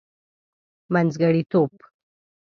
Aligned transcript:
منځګړتوب. 0.93 1.73